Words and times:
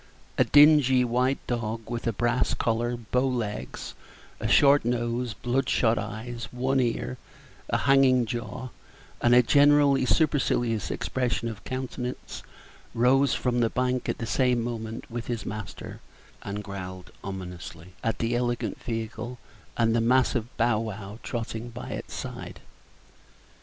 A 0.39 0.43
dingy 0.43 1.03
white 1.05 1.37
dog, 1.45 1.87
with 1.87 2.07
a 2.07 2.11
brass 2.11 2.55
collar, 2.55 2.97
bow 2.97 3.27
legs, 3.27 3.93
a 4.39 4.47
short 4.47 4.83
nose, 4.83 5.35
bloodshot 5.35 5.99
eyes, 5.99 6.47
one 6.51 6.79
ear, 6.79 7.19
a 7.69 7.77
hanging 7.77 8.25
jaw, 8.25 8.69
and 9.21 9.35
a 9.35 9.43
generally 9.43 10.07
supercilious 10.07 10.89
expression 10.89 11.49
of 11.49 11.63
countenance, 11.65 12.41
rose 12.95 13.35
from 13.35 13.59
the 13.59 13.69
bank 13.69 14.09
at 14.09 14.17
the 14.17 14.25
same 14.25 14.63
moment 14.63 15.05
with 15.11 15.27
his 15.27 15.45
master, 15.45 15.99
and 16.41 16.63
growled 16.63 17.11
ominously 17.23 17.93
at 18.03 18.17
the 18.17 18.35
elegant 18.35 18.81
vehicle 18.83 19.37
and 19.77 19.95
the 19.95 20.01
mastiff 20.01 20.45
Bow 20.57 20.79
wow 20.79 21.19
trotting 21.21 21.69
by 21.69 21.89
its 21.91 22.15
side. 22.15 22.59